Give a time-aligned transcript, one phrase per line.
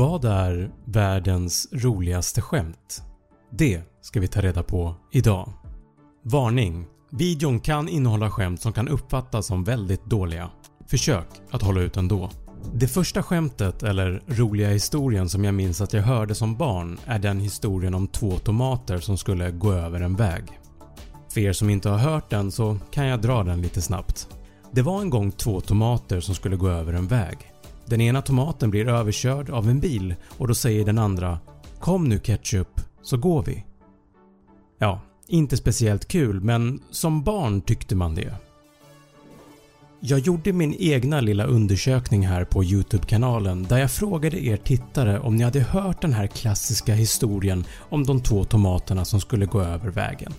[0.00, 3.02] Vad är världens roligaste skämt?
[3.50, 5.52] Det ska vi ta reda på idag.
[6.22, 6.86] Varning!
[7.10, 10.50] Videon kan innehålla skämt som kan uppfattas som väldigt dåliga.
[10.86, 12.30] Försök att hålla ut ändå.
[12.74, 17.18] Det första skämtet eller roliga historien som jag minns att jag hörde som barn är
[17.18, 20.60] den historien om två tomater som skulle gå över en väg.
[21.32, 24.28] För er som inte har hört den så kan jag dra den lite snabbt.
[24.72, 27.49] Det var en gång två tomater som skulle gå över en väg.
[27.90, 31.38] Den ena tomaten blir överkörd av en bil och då säger den andra
[31.80, 33.64] “Kom nu ketchup så går vi”.
[34.78, 38.34] Ja, inte speciellt kul men som barn tyckte man det.
[40.00, 45.36] Jag gjorde min egna lilla undersökning här på YouTube-kanalen där jag frågade er tittare om
[45.36, 49.90] ni hade hört den här klassiska historien om de två tomaterna som skulle gå över
[49.90, 50.32] vägen.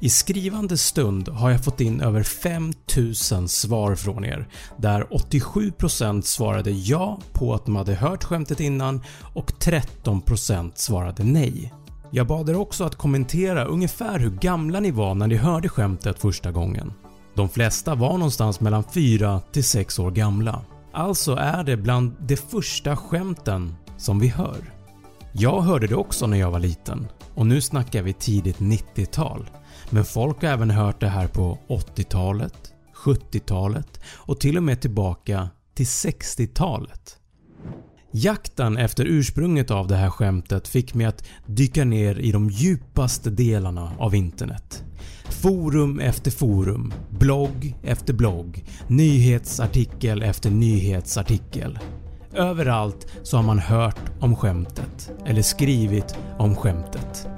[0.00, 6.70] I skrivande stund har jag fått in över 5000 svar från er där 87% svarade
[6.70, 9.00] ja på att de hade hört skämtet innan
[9.34, 11.72] och 13% svarade nej.
[12.10, 16.18] Jag bad er också att kommentera ungefär hur gamla ni var när ni hörde skämtet
[16.18, 16.92] första gången.
[17.34, 20.64] De flesta var någonstans mellan 4 till 6 år gamla.
[20.92, 24.79] Alltså är det bland de första skämten som vi hör.
[25.32, 29.50] Jag hörde det också när jag var liten och nu snackar vi tidigt 90-tal.
[29.90, 32.72] Men folk har även hört det här på 80-talet,
[33.04, 37.16] 70-talet och till och med tillbaka till 60-talet.
[38.12, 43.30] Jakten efter ursprunget av det här skämtet fick mig att dyka ner i de djupaste
[43.30, 44.84] delarna av internet.
[45.24, 51.78] Forum efter forum, blogg efter blogg, nyhetsartikel efter nyhetsartikel.
[52.34, 57.28] Överallt så har man hört om skämtet eller skrivit om skämtet.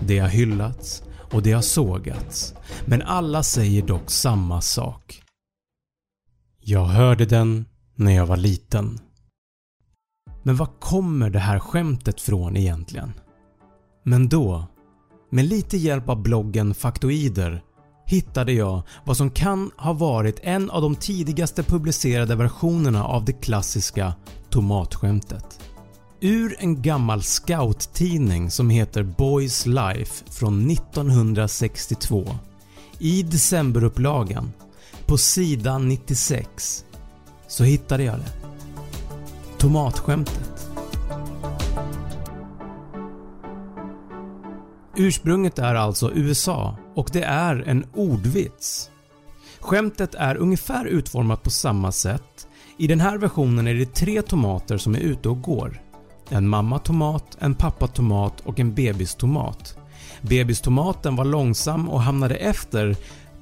[0.00, 2.54] Det har hyllats och det har sågats
[2.84, 5.22] men alla säger dock samma sak.
[6.60, 7.64] “Jag hörde den
[7.94, 8.98] när jag var liten”
[10.42, 13.12] Men var kommer det här skämtet från egentligen?
[14.04, 14.66] Men då,
[15.30, 17.62] med lite hjälp av bloggen Faktoider
[18.06, 23.32] hittade jag vad som kan ha varit en av de tidigaste publicerade versionerna av det
[23.32, 24.14] klassiska
[24.50, 25.60] tomatskämtet.
[26.20, 32.28] Ur en gammal scouttidning som heter Boys Life från 1962
[32.98, 34.52] i decemberupplagan
[35.06, 36.84] på sidan 96
[37.48, 38.32] så hittade jag det.
[39.58, 40.68] Tomatskämtet.
[44.96, 48.90] Ursprunget är alltså USA och det är en ordvits.
[49.60, 52.47] Skämtet är ungefär utformat på samma sätt.
[52.78, 55.82] I den här versionen är det tre tomater som är ute och går.
[56.28, 59.78] En mamma-tomat, en pappa-tomat och en bebistomat.
[60.22, 62.96] Bebistomaten var långsam och hamnade efter.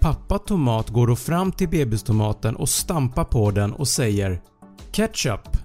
[0.00, 4.40] Pappa-tomat går då fram till bebistomaten och stampar på den och säger
[4.92, 5.56] “Ketchup”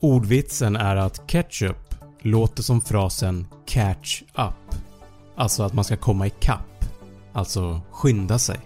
[0.00, 4.76] Ordvitsen är att ketchup låter som frasen “catch up”
[5.36, 6.84] alltså att man ska komma ikapp,
[7.32, 8.58] alltså skynda sig.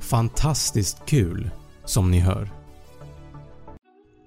[0.00, 1.50] Fantastiskt kul
[1.84, 2.61] som ni hör.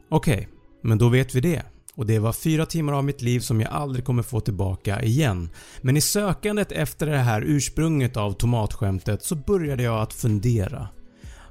[0.09, 0.45] Okej, okay,
[0.81, 1.63] men då vet vi det
[1.95, 5.49] och det var 4 timmar av mitt liv som jag aldrig kommer få tillbaka igen.
[5.81, 10.87] Men i sökandet efter det här ursprunget av tomatskämtet så började jag att fundera.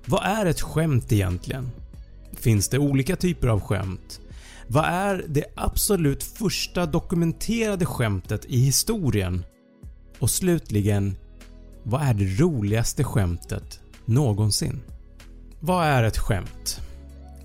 [0.06, 1.70] Vad är ett skämt egentligen?
[2.32, 4.20] Finns det olika typer av skämt?
[4.66, 9.44] Vad är det absolut första dokumenterade skämtet i historien?
[10.18, 11.16] Och slutligen,
[11.82, 14.80] vad är det roligaste skämtet någonsin?
[15.60, 16.80] Vad är ett skämt?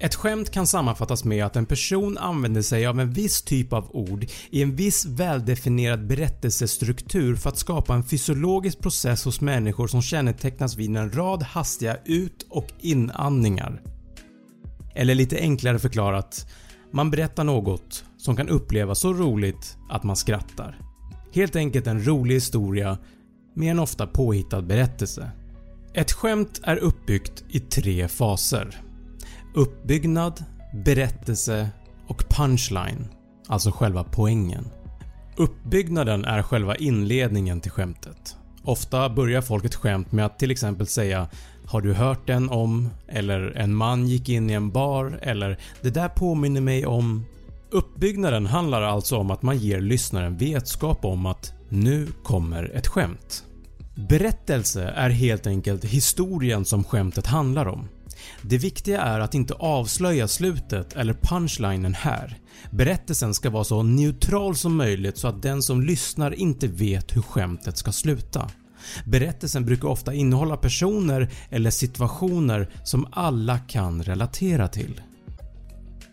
[0.02, 3.96] Ett skämt kan sammanfattas med att en person använder sig av en viss typ av
[3.96, 10.02] ord i en viss väldefinierad berättelsestruktur för att skapa en fysiologisk process hos människor som
[10.02, 13.82] kännetecknas vid en rad hastiga ut och inandningar.
[14.96, 16.48] Eller lite enklare förklarat,
[16.92, 20.80] man berättar något som kan upplevas så roligt att man skrattar.
[21.34, 22.98] Helt enkelt en rolig historia
[23.56, 25.32] med en ofta påhittad berättelse.
[25.94, 28.89] Ett skämt är uppbyggt i tre faser.
[29.54, 30.44] Uppbyggnad,
[30.74, 31.70] berättelse
[32.08, 33.08] och punchline,
[33.48, 34.68] alltså själva poängen.
[35.38, 38.36] Uppbyggnaden är själva inledningen till skämtet.
[38.64, 41.28] Ofta börjar folk ett skämt med att till exempel säga
[41.66, 45.90] “Har du hört den om?” eller “En man gick in i en bar” eller “Det
[45.90, 47.26] där påminner mig om...”
[47.72, 53.44] Uppbyggnaden handlar alltså om att man ger lyssnaren vetskap om att Nu kommer ett skämt.
[54.10, 57.88] Berättelse är helt enkelt historien som skämtet handlar om.
[58.42, 62.38] Det viktiga är att inte avslöja slutet eller punchlinen här.
[62.72, 67.22] Berättelsen ska vara så neutral som möjligt så att den som lyssnar inte vet hur
[67.22, 68.50] skämtet ska sluta.
[69.06, 75.02] Berättelsen brukar ofta innehålla personer eller situationer som alla kan relatera till.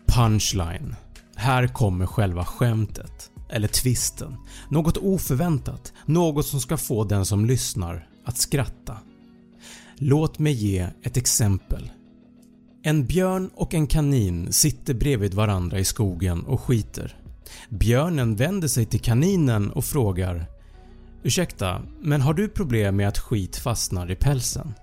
[0.05, 0.95] Punchline
[1.35, 4.37] Här kommer själva skämtet, eller twisten.
[4.69, 8.97] Något oförväntat, något som ska få den som lyssnar att skratta.
[9.99, 11.91] Låt mig ge ett exempel.
[12.83, 17.15] En björn och en kanin sitter bredvid varandra i skogen och skiter.
[17.69, 20.45] Björnen vänder sig till kaninen och frågar
[21.23, 24.73] “Ursäkta, men har du problem med att skit fastnar i pälsen?”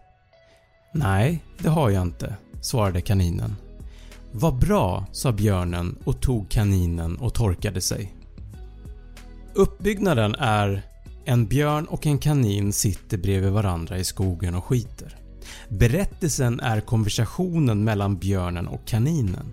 [0.94, 3.56] “Nej, det har jag inte” svarade kaninen.
[4.32, 8.14] “Vad bra” sa björnen och tog kaninen och torkade sig.
[9.54, 10.93] Uppbyggnaden är
[11.24, 15.16] en björn och en kanin sitter bredvid varandra i skogen och skiter.
[15.68, 19.52] Berättelsen är konversationen mellan björnen och kaninen.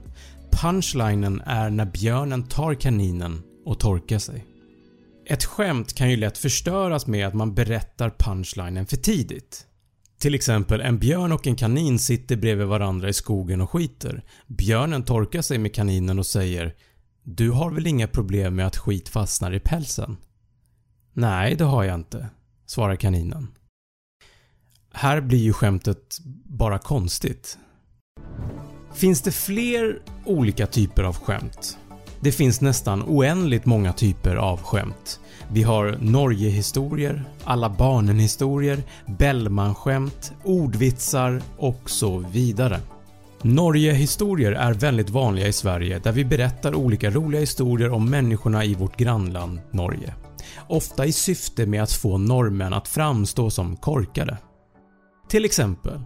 [0.51, 4.45] Punchlinen är när björnen tar kaninen och torkar sig.
[5.25, 9.65] Ett skämt kan ju lätt förstöras med att man berättar punchlinen för tidigt.
[10.19, 14.23] Till exempel en björn och en kanin sitter bredvid varandra i skogen och skiter.
[14.47, 16.75] Björnen torkar sig med kaninen och säger
[17.23, 20.17] “Du har väl inga problem med att skit fastnar i pälsen?”
[21.13, 22.29] “Nej, det har jag inte”
[22.65, 23.47] svarar kaninen.
[24.93, 27.57] Här blir ju skämtet bara konstigt.
[28.93, 31.77] Finns det fler olika typer av skämt?
[32.19, 35.19] Det finns nästan oändligt många typer av skämt.
[35.51, 42.79] Vi har Norgehistorier, Alla barnen-historier, Bellman-skämt, ordvitsar och så vidare.
[43.41, 48.75] Norgehistorier är väldigt vanliga i Sverige där vi berättar olika roliga historier om människorna i
[48.75, 50.13] vårt grannland Norge.
[50.69, 54.37] Ofta i syfte med att få norrmän att framstå som korkade.
[55.29, 56.01] Till exempel,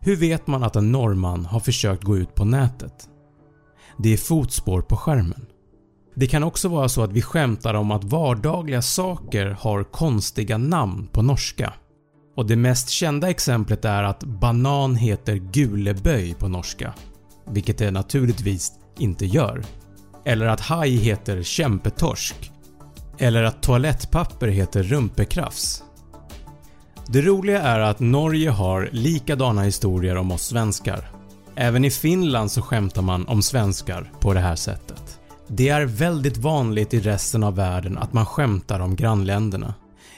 [0.00, 3.08] hur vet man att en norrman har försökt gå ut på nätet?
[3.98, 5.46] Det är fotspår på skärmen.
[6.14, 11.08] Det kan också vara så att vi skämtar om att vardagliga saker har konstiga namn
[11.12, 11.72] på norska.
[12.36, 16.94] Och Det mest kända exemplet är att banan heter guleböj på norska,
[17.50, 19.64] vilket det naturligtvis inte gör.
[20.24, 22.51] Eller att haj heter kämpetorsk.
[23.22, 25.82] Eller att toalettpapper heter rumpekrafs.
[27.06, 31.10] Det roliga är att Norge har likadana historier om oss svenskar.
[31.54, 35.20] Även i Finland så skämtar man om svenskar på det här sättet.
[35.46, 39.74] Det är väldigt vanligt i resten av världen att man skämtar om grannländerna.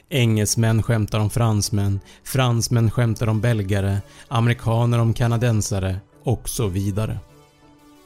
[0.08, 3.98] Engelsmän skämtar om fransmän, fransmän skämtar om belgare,
[4.28, 7.18] amerikaner om kanadensare och så vidare.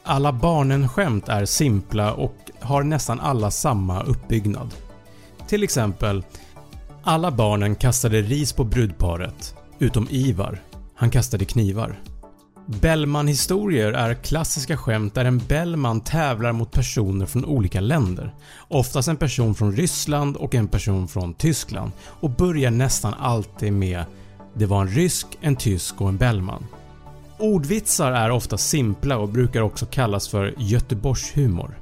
[0.05, 4.75] Alla barnen-skämt är simpla och har nästan alla samma uppbyggnad.
[5.49, 6.25] Till exempel
[7.03, 10.63] alla barnen kastade ris på brudparet, utom Ivar.
[10.95, 12.01] Han kastade knivar.
[12.67, 18.35] Bellman-historier är klassiska skämt där en Bellman tävlar mot personer från olika länder.
[18.69, 24.05] Oftast en person från Ryssland och en person från Tyskland och börjar nästan alltid med
[24.55, 26.67] “Det var en rysk, en tysk och en Bellman”.
[27.39, 31.79] Ordvitsar är ofta simpla och brukar också kallas för Göteborgshumor.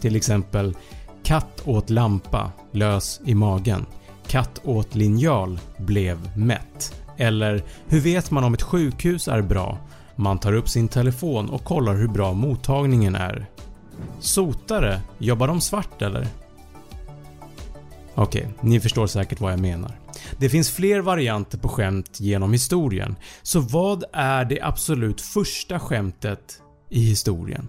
[0.00, 0.76] Till exempel
[1.22, 3.86] “Katt åt lampa, lös i magen”
[4.26, 9.78] “Katt åt linjal, blev mätt” eller “Hur vet man om ett sjukhus är bra?
[10.16, 13.46] Man tar upp sin telefon och kollar hur bra mottagningen är.
[14.20, 16.26] Sotare, jobbar de svart eller?
[18.14, 19.98] Okej, okay, ni förstår säkert vad jag menar.
[20.38, 26.62] Det finns fler varianter på skämt genom historien, så vad är det absolut första skämtet
[26.88, 27.68] i historien?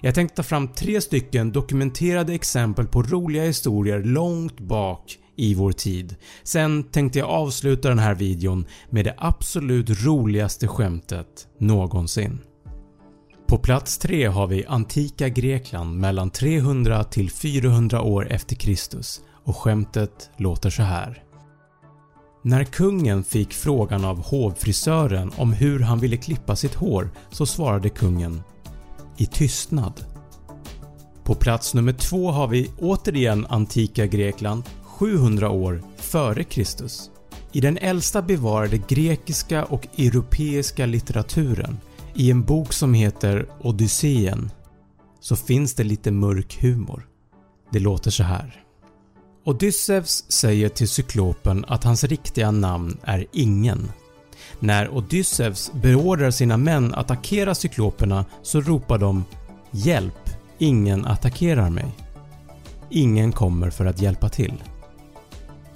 [0.00, 5.72] Jag tänkte ta fram tre stycken dokumenterade exempel på roliga historier långt bak i vår
[5.72, 6.16] tid.
[6.42, 12.38] Sen tänkte jag avsluta den här videon med det absolut roligaste skämtet någonsin.
[13.46, 19.56] På plats 3 har vi antika Grekland mellan 300 till 400 år efter Kristus och
[19.56, 21.22] skämtet låter så här.
[22.44, 27.88] När kungen fick frågan av hovfrisören om hur han ville klippa sitt hår så svarade
[27.88, 28.42] kungen
[29.22, 30.04] “i tystnad”.
[31.24, 37.10] På plats nummer 2 har vi återigen antika Grekland 700 år före Kristus.
[37.52, 41.78] I den äldsta bevarade grekiska och europeiska litteraturen,
[42.14, 44.50] i en bok som heter Odysseen,
[45.20, 47.08] så finns det lite mörk humor.
[47.72, 48.64] Det låter så här.
[49.44, 53.92] Odysseus säger till cyklopen att hans riktiga namn är Ingen.
[54.60, 59.24] När Odysseus beordrar sina män att attackera cykloperna så ropar de
[59.70, 60.30] “Hjälp!
[60.58, 61.92] Ingen attackerar mig”.
[62.90, 64.62] Ingen kommer för att hjälpa till.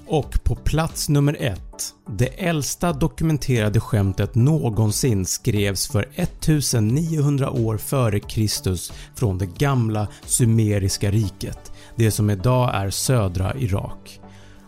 [0.06, 1.61] Och på plats nummer 1.
[2.08, 11.11] Det äldsta dokumenterade skämtet någonsin skrevs för 1900 år före Kristus från det gamla Sumeriska
[11.11, 14.20] riket, det som idag är södra Irak.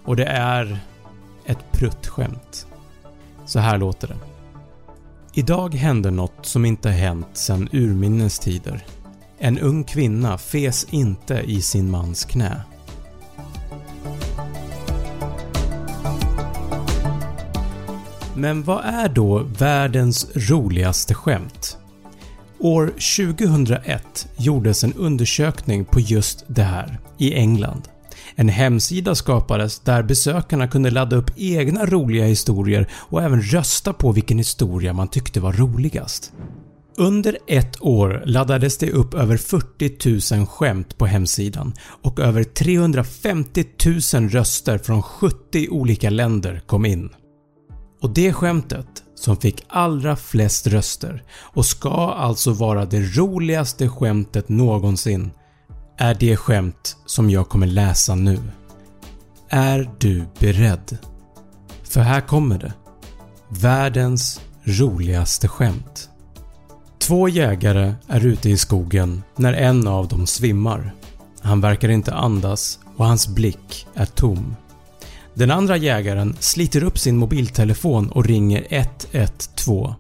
[0.05, 0.79] Och det är
[1.47, 2.68] ett pruttskämt.
[3.49, 4.17] Så här låter det.
[5.35, 8.85] Idag hände något som inte hänt sedan urminnes tider.
[9.39, 12.61] En ung kvinna fes inte i sin mans knä.
[18.35, 21.79] Men vad är då världens roligaste skämt?
[22.59, 27.89] År 2001 gjordes en undersökning på just det här i England.
[28.35, 34.13] En hemsida skapades där besökarna kunde ladda upp egna roliga historier och även rösta på
[34.13, 36.33] vilken historia man tyckte var roligast.
[36.97, 43.65] Under ett år laddades det upp över 40 000 skämt på hemsidan och över 350
[44.15, 47.11] 000 röster från 70 olika länder kom in.
[48.03, 54.49] Och det skämtet som fick allra flest röster och ska alltså vara det roligaste skämtet
[54.49, 55.31] någonsin
[56.01, 58.39] är det skämt som jag kommer läsa nu.
[59.49, 60.99] Är du beredd?
[61.83, 62.73] För här kommer det.
[63.49, 66.09] Världens roligaste skämt.
[66.99, 70.95] Två jägare är ute i skogen när en av dem svimmar.
[71.41, 74.57] Han verkar inte andas och hans blick är tom.
[75.35, 79.95] Den andra jägaren sliter upp sin mobiltelefon och ringer 112.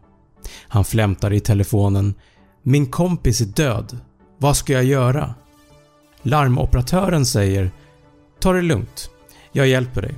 [0.69, 2.14] Han flämtar i telefonen
[2.62, 3.99] “Min kompis är död.
[4.38, 5.35] Vad ska jag göra?”
[6.23, 7.71] Larmoperatören säger
[8.41, 9.11] “Ta det lugnt.
[9.53, 10.15] Jag hjälper dig.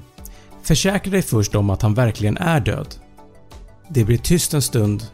[0.63, 2.95] Försäkra dig först om att han verkligen är död.”
[3.89, 5.07] Det blir tyst en stund,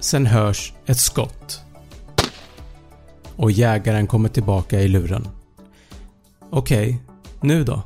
[0.00, 1.60] sen hörs ett skott.
[3.36, 5.28] Och jägaren kommer tillbaka i luren.
[6.50, 6.98] “Okej, okay,
[7.40, 7.82] nu då?”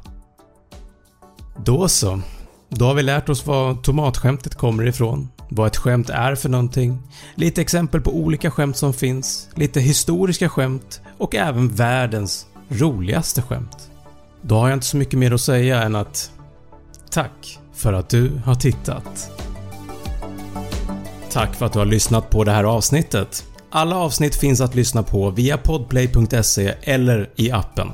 [1.64, 2.20] Då så.
[2.68, 6.98] Då har vi lärt oss var tomatskämtet kommer ifrån, vad ett skämt är för någonting,
[7.34, 13.90] lite exempel på olika skämt som finns, lite historiska skämt och även världens roligaste skämt.
[14.42, 16.30] Då har jag inte så mycket mer att säga än att
[17.10, 19.30] Tack för att du har tittat.
[21.30, 23.44] Tack för att du har lyssnat på det här avsnittet.
[23.70, 27.88] Alla avsnitt finns att lyssna på via podplay.se eller i appen.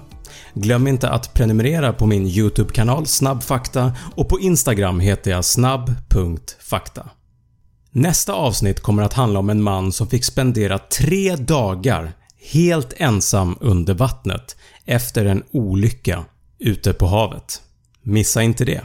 [0.54, 7.08] Glöm inte att prenumerera på min YouTube-kanal Snabbfakta och på Instagram heter jag snabb.fakta.
[7.92, 12.12] Nästa avsnitt kommer att handla om en man som fick spendera tre dagar
[12.52, 16.24] helt ensam under vattnet efter en olycka
[16.58, 17.62] ute på havet.
[18.02, 18.80] Missa inte det!